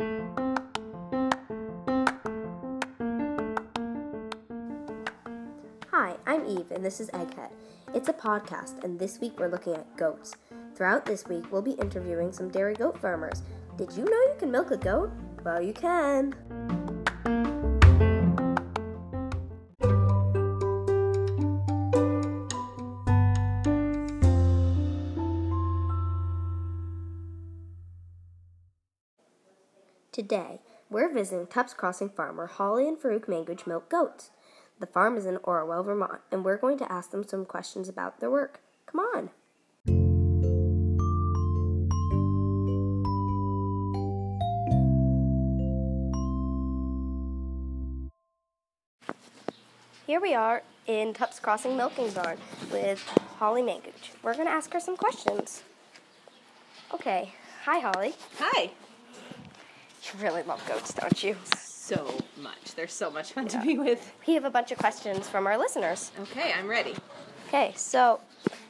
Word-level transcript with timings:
Hi, 0.00 0.06
I'm 6.24 6.46
Eve, 6.46 6.70
and 6.70 6.84
this 6.84 7.00
is 7.00 7.10
Egghead. 7.10 7.50
It's 7.92 8.08
a 8.08 8.12
podcast, 8.12 8.84
and 8.84 8.96
this 9.00 9.18
week 9.18 9.40
we're 9.40 9.48
looking 9.48 9.74
at 9.74 9.96
goats. 9.96 10.36
Throughout 10.76 11.04
this 11.04 11.26
week, 11.26 11.50
we'll 11.50 11.62
be 11.62 11.72
interviewing 11.72 12.32
some 12.32 12.48
dairy 12.48 12.74
goat 12.74 13.00
farmers. 13.00 13.42
Did 13.76 13.90
you 13.94 14.04
know 14.04 14.12
you 14.12 14.36
can 14.38 14.52
milk 14.52 14.70
a 14.70 14.76
goat? 14.76 15.10
Well, 15.44 15.60
you 15.60 15.72
can. 15.72 16.77
Today, 30.18 30.58
we're 30.90 31.14
visiting 31.14 31.46
Tubbs 31.46 31.74
Crossing 31.74 32.08
farmer 32.08 32.48
Holly 32.48 32.88
and 32.88 32.98
Farouk 32.98 33.26
Manguj 33.26 33.68
milk 33.68 33.88
goats. 33.88 34.30
The 34.80 34.86
farm 34.88 35.16
is 35.16 35.26
in 35.26 35.36
Orwell, 35.44 35.84
Vermont, 35.84 36.22
and 36.32 36.44
we're 36.44 36.56
going 36.56 36.76
to 36.78 36.90
ask 36.90 37.12
them 37.12 37.22
some 37.22 37.44
questions 37.44 37.88
about 37.88 38.18
their 38.18 38.28
work. 38.28 38.58
Come 38.86 38.98
on. 38.98 39.30
Here 50.04 50.20
we 50.20 50.34
are 50.34 50.64
in 50.88 51.14
Tubbs 51.14 51.38
Crossing 51.38 51.76
Milking 51.76 52.10
Barn 52.10 52.38
with 52.72 53.06
Holly 53.38 53.62
Manguj. 53.62 54.10
We're 54.24 54.34
going 54.34 54.46
to 54.46 54.52
ask 54.52 54.72
her 54.72 54.80
some 54.80 54.96
questions. 54.96 55.62
Okay. 56.92 57.34
Hi, 57.66 57.78
Holly. 57.78 58.14
Hi. 58.40 58.72
You 60.14 60.22
really 60.22 60.42
love 60.42 60.64
goats, 60.66 60.94
don't 60.94 61.22
you? 61.22 61.36
So 61.56 62.14
much. 62.40 62.74
They're 62.74 62.88
so 62.88 63.10
much 63.10 63.32
fun 63.32 63.48
to 63.48 63.60
be 63.60 63.78
with. 63.78 64.12
We 64.26 64.34
have 64.34 64.44
a 64.44 64.50
bunch 64.50 64.72
of 64.72 64.78
questions 64.78 65.28
from 65.28 65.46
our 65.46 65.58
listeners. 65.58 66.12
Okay, 66.20 66.52
I'm 66.56 66.66
ready. 66.66 66.94
Okay, 67.48 67.72
so 67.76 68.20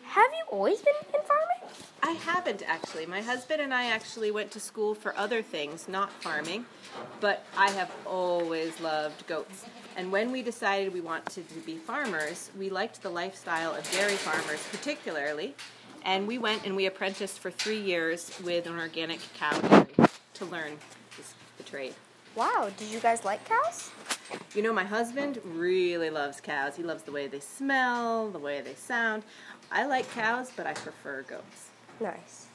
have 0.05 0.30
you 0.33 0.45
always 0.50 0.80
been 0.80 0.95
in 1.14 1.20
farming? 1.22 1.75
I 2.03 2.12
haven't 2.12 2.62
actually. 2.67 3.06
My 3.06 3.20
husband 3.20 3.61
and 3.61 3.72
I 3.72 3.86
actually 3.86 4.30
went 4.30 4.50
to 4.53 4.61
school 4.61 4.95
for 4.95 5.17
other 5.17 5.42
things, 5.42 5.89
not 5.89 6.11
farming, 6.12 6.64
but 7.20 7.45
I 7.56 7.70
have 7.70 7.92
always 8.06 8.80
loved 8.80 9.27
goats. 9.27 9.64
And 9.97 10.11
when 10.11 10.33
we 10.33 10.42
decided 10.42 10.92
we 10.92 11.00
wanted 11.00 11.48
to 11.48 11.61
be 11.61 11.77
farmers, 11.77 12.50
we 12.58 12.70
liked 12.70 13.02
the 13.02 13.11
lifestyle 13.11 13.75
of 13.75 13.89
dairy 13.92 14.14
farmers 14.14 14.67
particularly. 14.70 15.55
And 16.05 16.27
we 16.27 16.39
went 16.39 16.64
and 16.64 16.75
we 16.75 16.86
apprenticed 16.86 17.39
for 17.41 17.50
three 17.50 17.80
years 17.80 18.33
with 18.45 18.67
an 18.67 18.78
organic 18.78 19.20
cow 19.34 19.61
dairy 19.61 20.08
to 20.39 20.44
learn 20.47 20.78
this, 21.17 21.34
the 21.56 21.62
trade. 21.64 21.94
Wow, 22.34 22.70
did 22.77 22.89
you 22.89 23.00
guys 23.00 23.25
like 23.25 23.44
cows? 23.48 23.91
You 24.55 24.62
know, 24.62 24.72
my 24.72 24.84
husband 24.84 25.41
really 25.45 26.11
loves 26.11 26.41
cows. 26.41 26.77
He 26.77 26.83
loves 26.83 27.03
the 27.03 27.12
way 27.12 27.27
they 27.27 27.41
smell, 27.41 28.30
the 28.30 28.39
way 28.39 28.61
they 28.61 28.75
sound. 28.75 29.25
I 29.72 29.86
like 29.86 30.11
cows, 30.12 30.53
but 30.55 30.67
I 30.67 30.75
prefer 30.75 31.22
goats. 31.22 31.70
Nice. 32.00 32.47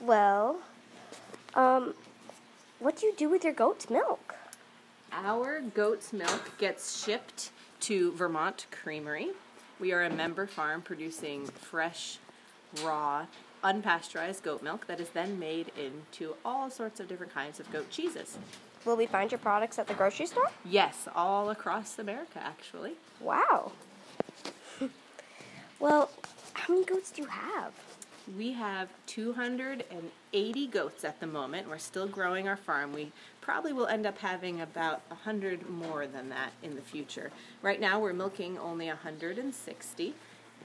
Well, 0.00 0.58
um, 1.54 1.94
what 2.78 2.96
do 2.96 3.06
you 3.06 3.14
do 3.16 3.28
with 3.28 3.42
your 3.42 3.52
goat's 3.52 3.90
milk? 3.90 4.36
Our 5.12 5.60
goat's 5.60 6.12
milk 6.12 6.52
gets 6.58 7.02
shipped 7.04 7.50
to 7.80 8.12
Vermont 8.12 8.66
Creamery. 8.70 9.30
We 9.80 9.92
are 9.92 10.04
a 10.04 10.10
member 10.10 10.46
farm 10.46 10.82
producing 10.82 11.46
fresh, 11.46 12.18
raw, 12.82 13.26
unpasteurized 13.62 14.42
goat 14.42 14.62
milk 14.62 14.86
that 14.86 15.00
is 15.00 15.08
then 15.10 15.38
made 15.38 15.72
into 15.76 16.34
all 16.44 16.70
sorts 16.70 17.00
of 17.00 17.08
different 17.08 17.34
kinds 17.34 17.60
of 17.60 17.70
goat 17.72 17.90
cheeses. 17.90 18.38
Will 18.84 18.96
we 18.96 19.06
find 19.06 19.30
your 19.30 19.38
products 19.38 19.78
at 19.78 19.86
the 19.86 19.94
grocery 19.94 20.26
store? 20.26 20.50
Yes, 20.64 21.08
all 21.14 21.50
across 21.50 21.98
America, 21.98 22.40
actually. 22.42 22.94
Wow. 23.20 23.72
well, 25.80 26.10
how 26.54 26.74
many 26.74 26.86
goats 26.86 27.10
do 27.10 27.22
you 27.22 27.28
have? 27.28 27.72
We 28.36 28.52
have 28.52 28.88
280 29.06 30.66
goats 30.66 31.04
at 31.04 31.18
the 31.18 31.26
moment. 31.26 31.68
We're 31.68 31.78
still 31.78 32.06
growing 32.06 32.46
our 32.46 32.56
farm. 32.56 32.92
We 32.92 33.12
probably 33.40 33.72
will 33.72 33.86
end 33.86 34.06
up 34.06 34.18
having 34.18 34.60
about 34.60 35.00
100 35.08 35.68
more 35.70 36.06
than 36.06 36.28
that 36.28 36.52
in 36.62 36.76
the 36.76 36.82
future. 36.82 37.30
Right 37.62 37.80
now, 37.80 37.98
we're 37.98 38.12
milking 38.12 38.58
only 38.58 38.88
160, 38.88 40.14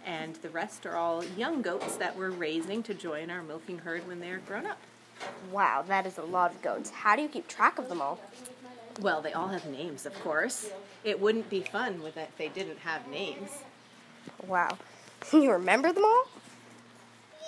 and 0.06 0.36
the 0.38 0.50
rest 0.50 0.86
are 0.86 0.96
all 0.96 1.24
young 1.24 1.62
goats 1.62 1.96
that 1.98 2.18
we're 2.18 2.32
raising 2.32 2.84
to 2.84 2.94
join 2.94 3.30
our 3.30 3.42
milking 3.42 3.80
herd 3.80 4.08
when 4.08 4.20
they're 4.20 4.40
grown 4.40 4.66
up. 4.66 4.80
Wow, 5.52 5.84
that 5.88 6.06
is 6.06 6.18
a 6.18 6.24
lot 6.24 6.52
of 6.52 6.62
goats. 6.62 6.90
How 6.90 7.16
do 7.16 7.22
you 7.22 7.28
keep 7.28 7.48
track 7.48 7.78
of 7.78 7.90
them 7.90 8.02
all? 8.02 8.20
Well, 9.02 9.22
they 9.22 9.34
all 9.34 9.48
have 9.48 9.66
names, 9.66 10.06
of 10.06 10.14
course. 10.22 10.72
It 11.04 11.20
wouldn't 11.20 11.50
be 11.50 11.62
fun 11.62 12.04
with 12.04 12.18
if 12.18 12.36
they 12.38 12.50
didn't 12.50 12.80
have 12.80 13.08
names. 13.08 13.50
Wow. 14.46 14.78
you 15.34 15.52
remember 15.52 15.92
them 15.92 16.06
all? 16.06 16.26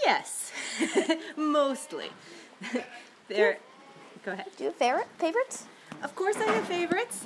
Yes, 0.04 0.52
mostly. 1.38 2.10
They're. 3.28 3.58
Go 4.24 4.32
ahead. 4.32 4.48
Do 4.58 4.64
you 4.64 4.70
have 4.70 4.78
favorite 4.78 5.08
favorites? 5.18 5.66
Of 6.04 6.16
course, 6.16 6.36
I 6.38 6.46
have 6.52 6.66
favorites. 6.66 7.26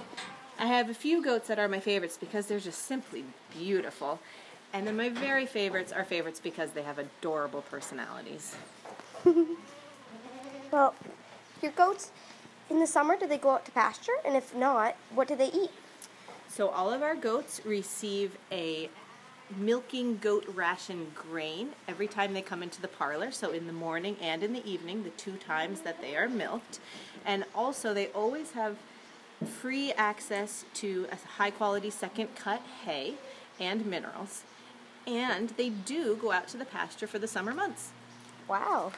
I 0.59 0.65
have 0.65 0.89
a 0.89 0.93
few 0.93 1.23
goats 1.23 1.47
that 1.47 1.57
are 1.57 1.67
my 1.67 1.79
favorites 1.79 2.17
because 2.19 2.47
they're 2.47 2.59
just 2.59 2.83
simply 2.83 3.23
beautiful. 3.57 4.19
And 4.73 4.85
then 4.85 4.95
my 4.95 5.09
very 5.09 5.45
favorites 5.45 5.91
are 5.91 6.05
favorites 6.05 6.39
because 6.39 6.71
they 6.71 6.83
have 6.83 6.99
adorable 6.99 7.61
personalities. 7.63 8.55
Well, 10.71 10.93
your 11.63 11.71
goats 11.71 12.11
in 12.69 12.79
the 12.79 12.85
summer 12.85 13.17
do 13.17 13.27
they 13.27 13.39
go 13.39 13.51
out 13.51 13.65
to 13.65 13.71
pasture? 13.71 14.13
And 14.23 14.35
if 14.35 14.55
not, 14.55 14.95
what 15.13 15.27
do 15.27 15.35
they 15.35 15.47
eat? 15.47 15.71
So 16.47 16.69
all 16.69 16.93
of 16.93 17.01
our 17.01 17.15
goats 17.15 17.61
receive 17.65 18.37
a 18.51 18.89
milking 19.57 20.17
goat 20.17 20.45
ration 20.53 21.07
grain 21.15 21.69
every 21.87 22.07
time 22.07 22.33
they 22.33 22.43
come 22.43 22.61
into 22.61 22.81
the 22.81 22.87
parlor. 22.87 23.31
So 23.31 23.51
in 23.51 23.65
the 23.65 23.73
morning 23.73 24.15
and 24.21 24.43
in 24.43 24.53
the 24.53 24.63
evening, 24.69 25.03
the 25.03 25.09
two 25.11 25.37
times 25.37 25.81
that 25.81 26.01
they 26.01 26.15
are 26.15 26.29
milked. 26.29 26.79
And 27.25 27.45
also, 27.55 27.93
they 27.93 28.07
always 28.07 28.51
have 28.51 28.77
free 29.43 29.91
access 29.93 30.65
to 30.75 31.07
a 31.11 31.15
high 31.37 31.51
quality 31.51 31.89
second 31.89 32.35
cut 32.35 32.61
hay 32.85 33.15
and 33.59 33.87
minerals. 33.87 34.43
And 35.09 35.49
they 35.49 35.69
do 35.69 36.15
go 36.15 36.31
out 36.31 36.47
to 36.49 36.57
the 36.57 36.65
pasture 36.65 37.07
for 37.07 37.17
the 37.17 37.27
summer 37.27 37.51
months. 37.51 37.89
Wow. 38.47 38.91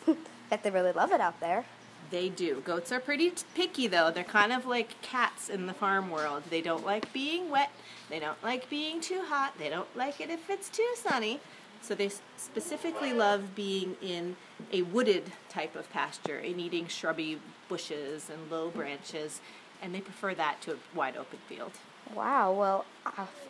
Bet 0.50 0.62
they 0.62 0.70
really 0.70 0.92
love 0.92 1.12
it 1.12 1.20
out 1.20 1.40
there. 1.40 1.66
They 2.10 2.30
do. 2.30 2.62
Goats 2.64 2.90
are 2.90 3.00
pretty 3.00 3.34
picky, 3.54 3.86
though. 3.86 4.10
They're 4.10 4.24
kind 4.24 4.50
of 4.50 4.64
like 4.64 5.00
cats 5.02 5.50
in 5.50 5.66
the 5.66 5.74
farm 5.74 6.10
world. 6.10 6.44
They 6.48 6.62
don't 6.62 6.86
like 6.86 7.12
being 7.12 7.50
wet. 7.50 7.70
They 8.08 8.18
don't 8.18 8.42
like 8.42 8.70
being 8.70 9.02
too 9.02 9.20
hot. 9.26 9.58
They 9.58 9.68
don't 9.68 9.94
like 9.94 10.22
it 10.22 10.30
if 10.30 10.48
it's 10.48 10.70
too 10.70 10.88
sunny. 10.94 11.40
So 11.82 11.94
they 11.94 12.10
specifically 12.38 13.12
love 13.12 13.54
being 13.54 13.96
in 14.00 14.36
a 14.72 14.82
wooded 14.82 15.32
type 15.50 15.76
of 15.76 15.92
pasture 15.92 16.38
and 16.38 16.58
eating 16.58 16.86
shrubby 16.86 17.40
bushes 17.68 18.30
and 18.30 18.50
low 18.50 18.70
branches. 18.70 19.42
And 19.82 19.94
they 19.94 20.00
prefer 20.00 20.34
that 20.34 20.62
to 20.62 20.72
a 20.72 20.76
wide 20.94 21.16
open 21.16 21.38
field. 21.46 21.72
Wow. 22.14 22.52
Well, 22.52 22.84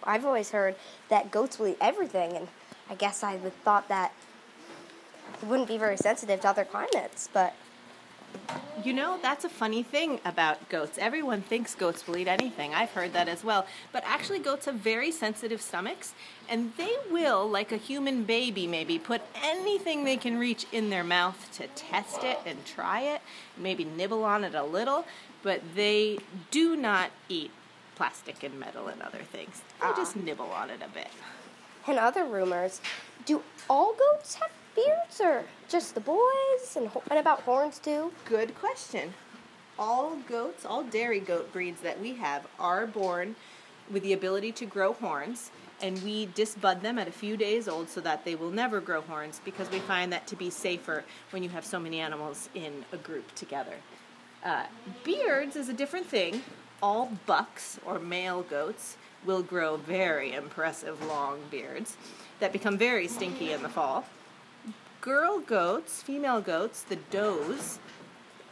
I've- 0.05 0.27
always 0.27 0.51
heard 0.51 0.75
that 1.09 1.31
goats 1.31 1.59
will 1.59 1.69
eat 1.69 1.79
everything, 1.81 2.33
and 2.37 2.49
I 2.91 2.95
guess 2.95 3.23
I 3.23 3.37
would 3.37 3.63
thought 3.65 3.89
that 3.89 4.13
it 5.43 5.47
wouldn't 5.47 5.69
be 5.69 5.79
very 5.79 5.97
sensitive 5.97 6.41
to 6.43 6.49
other 6.49 6.65
climates, 6.65 7.29
but 7.33 7.55
You 8.85 8.93
know, 8.93 9.19
that's 9.21 9.45
a 9.45 9.49
funny 9.49 9.83
thing 9.83 10.21
about 10.25 10.69
goats. 10.69 10.99
Everyone 10.99 11.43
thinks 11.43 11.75
goats 11.75 12.07
will 12.07 12.17
eat 12.17 12.29
anything. 12.29 12.75
I've 12.75 12.93
heard 12.93 13.13
that 13.13 13.29
as 13.29 13.43
well. 13.43 13.67
But 13.93 14.05
actually, 14.07 14.39
goats 14.39 14.67
have 14.67 14.77
very 14.77 15.11
sensitive 15.11 15.61
stomachs, 15.61 16.15
and 16.49 16.73
they 16.77 16.97
will, 17.11 17.49
like 17.49 17.73
a 17.73 17.77
human 17.77 18.23
baby, 18.25 18.67
maybe 18.69 18.99
put 18.99 19.21
anything 19.43 20.05
they 20.05 20.17
can 20.17 20.39
reach 20.39 20.65
in 20.71 20.91
their 20.91 21.03
mouth 21.05 21.51
to 21.55 21.67
test 21.69 22.23
it 22.23 22.39
and 22.47 22.65
try 22.65 23.01
it, 23.01 23.21
maybe 23.57 23.85
nibble 23.85 24.23
on 24.25 24.45
it 24.45 24.55
a 24.55 24.63
little, 24.63 25.05
but 25.43 25.61
they 25.75 26.19
do 26.53 26.77
not 26.77 27.11
eat 27.29 27.51
plastic 27.99 28.43
and 28.45 28.59
metal 28.59 28.87
and 28.87 29.03
other 29.03 29.19
things. 29.33 29.61
They 29.83 29.89
just 29.97 30.15
nibble 30.17 30.47
on 30.53 30.71
it 30.71 30.81
a 30.85 30.89
bit. 30.89 31.09
and 31.89 31.99
other 31.99 32.25
rumors, 32.25 32.81
do 33.27 33.43
all 33.69 33.93
goats 33.95 34.35
have 34.37 34.51
beards, 34.77 35.21
or 35.21 35.43
just 35.69 35.95
the 35.95 36.01
boys, 36.01 36.77
and, 36.77 36.87
ho- 36.89 37.03
and 37.11 37.19
about 37.19 37.41
horns 37.41 37.79
too? 37.81 38.13
Good 38.25 38.55
question. 38.55 39.13
All 39.79 40.17
goats, 40.29 40.65
all 40.65 40.85
dairy 40.85 41.19
goat 41.21 41.53
breeds 41.53 41.81
that 41.83 42.01
we 42.01 42.15
have 42.15 42.47
are 42.61 42.87
born 42.87 43.35
with 43.91 44.03
the 44.05 44.13
ability 44.13 44.53
to 44.53 44.67
grow 44.67 44.93
horns, 44.93 45.51
and 45.81 46.01
we 46.05 46.27
disbud 46.29 46.83
them 46.83 46.99
at 46.99 47.09
a 47.09 47.13
few 47.13 47.37
days 47.37 47.67
old 47.69 47.89
so 47.89 48.01
that 48.03 48.25
they 48.25 48.35
will 48.37 48.51
never 48.51 48.81
grow 48.81 49.01
horns 49.01 49.41
because 49.45 49.69
we 49.71 49.79
find 49.81 50.13
that 50.13 50.27
to 50.29 50.37
be 50.37 50.51
safer 50.51 51.05
when 51.31 51.43
you 51.43 51.49
have 51.49 51.65
so 51.65 51.81
many 51.81 51.99
animals 52.01 52.49
in 52.55 52.85
a 52.93 52.97
group 52.97 53.35
together. 53.35 53.75
Uh, 54.45 54.67
beards 55.05 55.57
is 55.57 55.69
a 55.69 55.73
different 55.73 56.07
thing. 56.07 56.43
All 56.83 57.13
bucks 57.27 57.79
or 57.85 57.99
male 57.99 58.43
goats 58.43 58.97
will 59.25 59.43
grow 59.43 59.77
very 59.77 60.33
impressive 60.33 61.05
long 61.07 61.41
beards 61.51 61.97
that 62.41 62.53
become 62.53 62.79
very 62.79 63.09
stinky 63.09 63.53
in 63.53 63.63
the 63.63 63.69
fall 63.69 64.05
girl 65.01 65.39
goats, 65.39 66.03
female 66.03 66.41
goats, 66.41 66.83
the 66.83 66.97
does, 66.97 67.79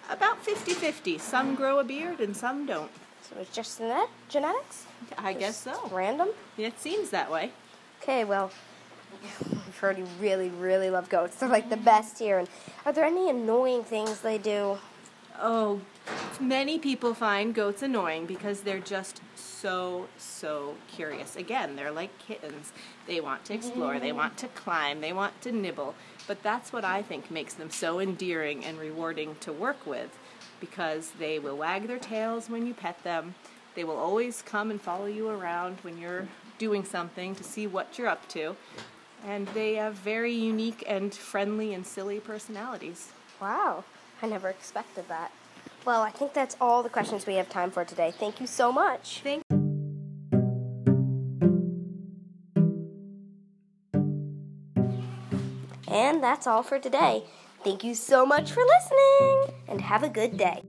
About 0.08 0.38
50 0.38 0.72
50. 0.72 1.18
Some 1.18 1.56
grow 1.56 1.80
a 1.80 1.84
beard 1.84 2.20
and 2.20 2.36
some 2.36 2.64
don't. 2.64 2.90
So 3.28 3.36
it's 3.40 3.52
just 3.52 3.78
genet- 3.78 4.08
genetics? 4.28 4.84
I 5.18 5.32
guess 5.32 5.56
so. 5.56 5.90
Random? 5.92 6.28
It 6.56 6.78
seems 6.80 7.10
that 7.10 7.30
way. 7.30 7.50
Okay, 8.00 8.22
well, 8.22 8.52
I've 9.66 9.78
heard 9.78 9.98
you 9.98 10.06
really, 10.20 10.48
really 10.50 10.90
love 10.90 11.08
goats. 11.08 11.36
They're 11.36 11.48
like 11.48 11.68
the 11.68 11.76
best 11.76 12.20
here. 12.20 12.38
And 12.38 12.48
are 12.84 12.92
there 12.92 13.04
any 13.04 13.28
annoying 13.28 13.82
things 13.82 14.20
they 14.20 14.38
do? 14.38 14.78
Oh, 15.40 15.80
many 16.40 16.78
people 16.78 17.12
find 17.14 17.54
goats 17.54 17.82
annoying 17.82 18.26
because 18.26 18.60
they're 18.60 18.78
just 18.78 19.20
so, 19.34 20.06
so 20.16 20.74
curious. 20.88 21.36
Again, 21.36 21.76
they're 21.76 21.90
like 21.90 22.16
kittens. 22.18 22.72
They 23.06 23.20
want 23.20 23.44
to 23.46 23.54
explore, 23.54 23.98
they 23.98 24.12
want 24.12 24.36
to 24.38 24.48
climb, 24.48 25.00
they 25.00 25.12
want 25.12 25.40
to 25.42 25.52
nibble. 25.52 25.94
But 26.26 26.42
that's 26.42 26.72
what 26.72 26.84
I 26.84 27.02
think 27.02 27.30
makes 27.30 27.54
them 27.54 27.70
so 27.70 27.98
endearing 28.00 28.64
and 28.64 28.78
rewarding 28.78 29.36
to 29.40 29.52
work 29.52 29.86
with 29.86 30.16
because 30.60 31.12
they 31.18 31.38
will 31.38 31.56
wag 31.56 31.86
their 31.86 31.98
tails 31.98 32.48
when 32.48 32.66
you 32.66 32.74
pet 32.74 33.02
them. 33.04 33.34
They 33.74 33.84
will 33.84 33.96
always 33.96 34.42
come 34.42 34.70
and 34.70 34.80
follow 34.80 35.06
you 35.06 35.28
around 35.28 35.78
when 35.82 35.98
you're 35.98 36.26
doing 36.58 36.84
something 36.84 37.34
to 37.34 37.44
see 37.44 37.66
what 37.66 37.98
you're 37.98 38.08
up 38.08 38.26
to. 38.30 38.56
And 39.26 39.46
they 39.48 39.74
have 39.74 39.94
very 39.94 40.32
unique 40.32 40.82
and 40.86 41.12
friendly 41.14 41.74
and 41.74 41.86
silly 41.86 42.20
personalities. 42.20 43.10
Wow, 43.40 43.84
I 44.22 44.26
never 44.26 44.48
expected 44.48 45.08
that. 45.08 45.32
Well, 45.84 46.02
I 46.02 46.10
think 46.10 46.32
that's 46.32 46.56
all 46.60 46.82
the 46.82 46.88
questions 46.88 47.26
we 47.26 47.34
have 47.34 47.48
time 47.48 47.70
for 47.70 47.84
today. 47.84 48.12
Thank 48.16 48.40
you 48.40 48.46
so 48.46 48.72
much. 48.72 49.20
Thank 49.22 49.42
And 55.88 56.22
that's 56.22 56.46
all 56.46 56.62
for 56.62 56.78
today. 56.78 57.24
Thank 57.64 57.84
you 57.84 57.94
so 57.94 58.26
much 58.26 58.52
for 58.52 58.62
listening 58.62 59.54
and 59.68 59.80
have 59.80 60.02
a 60.02 60.08
good 60.08 60.36
day. 60.36 60.62